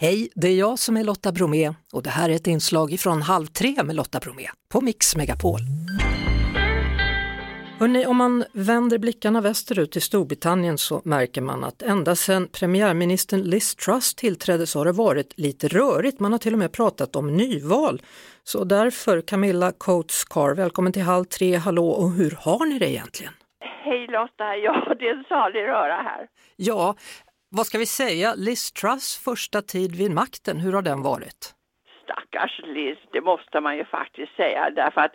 [0.00, 3.22] Hej, det är jag som är Lotta Bromé och det här är ett inslag från
[3.22, 5.60] Halv tre med Lotta Bromé på Mix Megapol.
[7.78, 13.40] Hörrni, om man vänder blickarna västerut till Storbritannien så märker man att ända sedan premiärministern
[13.42, 16.20] Liz Truss tillträdde så har det varit lite rörigt.
[16.20, 18.02] Man har till och med pratat om nyval.
[18.44, 22.90] Så därför Camilla Coates Carr, välkommen till Halv tre, hallå och hur har ni det
[22.90, 23.32] egentligen?
[23.84, 26.26] Hej Lotta, ja det är en salig röra här.
[26.56, 26.94] Ja,
[27.56, 31.54] vad ska vi säga, Liz Truss första tid vid makten, hur har den varit?
[32.04, 35.14] Stackars Liz, det måste man ju faktiskt säga därför att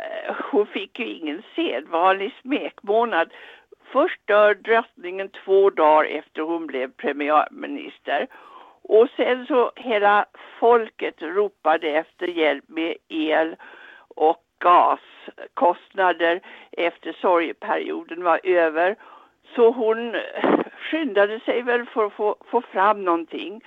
[0.00, 3.28] eh, hon fick ju ingen sedvanlig smekmånad.
[3.92, 8.26] Först dör drottningen två dagar efter hon blev premiärminister
[8.82, 10.26] och sen så hela
[10.60, 13.56] folket ropade efter hjälp med el
[14.08, 16.40] och gaskostnader
[16.72, 18.96] efter sorgeperioden var över.
[19.54, 20.16] Så hon
[20.90, 23.64] skyndade sig väl för att få, få fram någonting.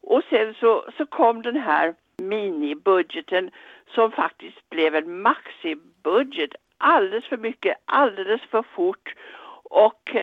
[0.00, 3.50] Och sen så, så kom den här minibudgeten
[3.94, 6.50] som faktiskt blev en maxibudget.
[6.78, 9.14] Alldeles för mycket, alldeles för fort.
[9.70, 10.22] Och eh,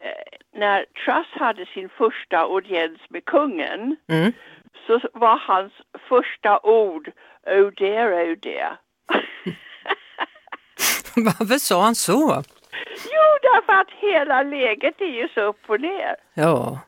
[0.52, 4.32] när Truss hade sin första audiens med kungen mm.
[4.88, 5.74] så var hans
[6.10, 7.12] första ord
[7.46, 8.78] Oh dear, oh dear.
[11.16, 12.44] Varför sa han så?
[13.06, 16.16] Jo, därför att hela läget är ju så upp och ner.
[16.34, 16.80] Ja.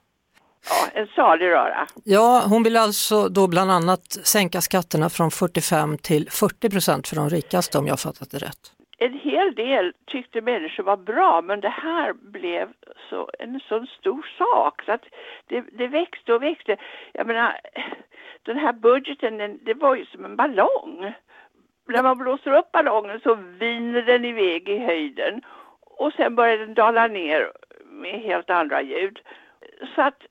[0.70, 1.88] Ja, en salig röra.
[2.04, 7.16] Ja, hon vill alltså då bland annat sänka skatterna från 45 till 40 procent för
[7.16, 8.64] de rikaste om jag fattat det rätt.
[8.98, 12.68] En hel del tyckte människor var bra men det här blev
[13.10, 15.06] så, en sån stor sak så att
[15.48, 16.78] det, det växte och växte.
[17.14, 17.60] Jag menar,
[18.44, 21.14] den här budgeten den, det var ju som en ballong.
[21.88, 25.42] När man blåser upp ballongen så viner den iväg i höjden
[25.98, 27.52] och sen börjar den dala ner
[27.86, 29.20] med helt andra ljud.
[29.96, 30.22] Så att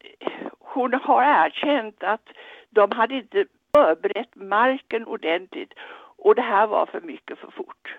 [0.59, 2.29] hon har erkänt att
[2.71, 5.73] de hade inte förberett marken ordentligt
[6.17, 7.97] och det här var för mycket för fort.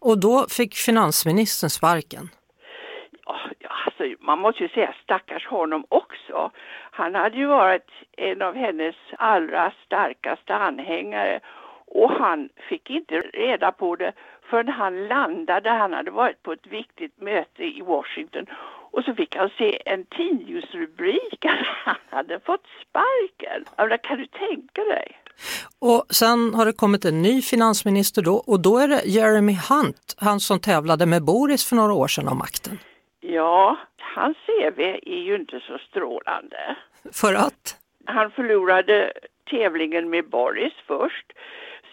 [0.00, 2.28] Och då fick finansministern sparken?
[3.26, 3.38] Ja,
[3.86, 6.50] alltså, man måste ju säga stackars honom också.
[6.90, 11.40] Han hade ju varit en av hennes allra starkaste anhängare
[11.86, 14.12] och han fick inte reda på det
[14.50, 15.70] förrän han landade.
[15.70, 18.46] Han hade varit på ett viktigt möte i Washington
[18.90, 23.64] och så fick han se en tidningsrubrik att han hade fått sparken.
[23.76, 25.18] Alltså, kan du tänka dig?
[25.78, 30.14] Och sen har det kommit en ny finansminister då och då är det Jeremy Hunt,
[30.18, 32.78] han som tävlade med Boris för några år sedan om makten.
[33.20, 36.76] Ja, hans CV är ju inte så strålande.
[37.12, 37.76] För att?
[38.04, 39.12] Han förlorade
[39.50, 41.32] tävlingen med Boris först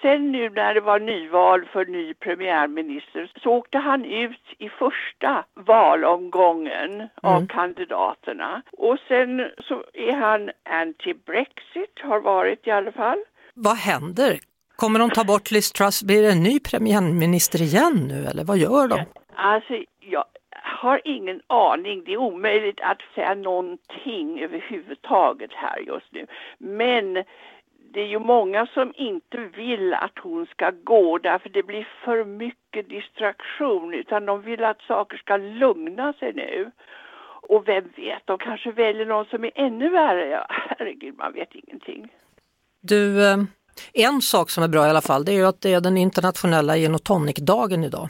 [0.01, 5.45] sen nu när det var nyval för ny premiärminister så åkte han ut i första
[5.53, 7.09] valomgången mm.
[7.21, 8.61] av kandidaterna.
[8.71, 13.19] Och sen så är han anti-Brexit, har varit i alla fall.
[13.53, 14.39] Vad händer?
[14.75, 16.03] Kommer de ta bort Liz Truss?
[16.03, 18.99] Blir det en ny premiärminister igen nu eller vad gör de?
[19.35, 22.03] Alltså, jag har ingen aning.
[22.05, 26.27] Det är omöjligt att säga någonting överhuvudtaget här just nu.
[26.57, 27.23] Men
[27.95, 32.25] det är ju många som inte vill att hon ska gå därför det blir för
[32.25, 36.71] mycket distraktion utan de vill att saker ska lugna sig nu.
[37.49, 40.29] Och vem vet, de kanske väljer någon som är ännu värre.
[40.29, 42.07] Ja, herregud, man vet ingenting.
[42.81, 43.37] Du, eh,
[43.93, 45.97] en sak som är bra i alla fall det är ju att det är den
[45.97, 48.09] internationella gin och tonic-dagen idag.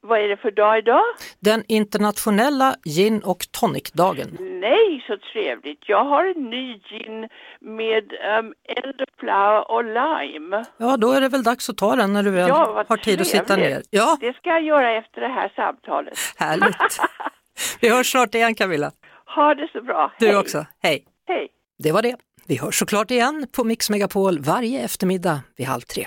[0.00, 1.02] Vad är det för dag idag?
[1.40, 4.36] Den internationella gin och tonic-dagen.
[4.60, 5.88] Nej, så trevligt.
[5.88, 7.28] Jag har en ny gin
[7.60, 8.04] med
[8.38, 10.64] um, elderflower och lime.
[10.76, 13.20] Ja, då är det väl dags att ta den när du väl ja, har tid
[13.20, 13.82] att sitta ner.
[13.90, 16.18] Ja, det ska jag göra efter det här samtalet.
[16.36, 16.76] Härligt.
[17.80, 18.90] Vi hörs snart igen Camilla.
[19.34, 20.12] Ha det så bra.
[20.18, 20.36] Du Hej.
[20.36, 20.66] också.
[20.82, 21.04] Hej.
[21.26, 21.48] Hej.
[21.78, 22.16] Det var det.
[22.46, 26.06] Vi hörs såklart igen på Mix Megapol varje eftermiddag vid halv tre.